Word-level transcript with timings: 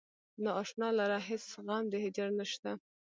نا 0.43 0.51
اشنا 0.61 0.87
لره 0.99 1.19
هیڅ 1.27 1.45
غم 1.65 1.83
د 1.91 1.93
هجر 2.03 2.29
نشته. 2.39 2.71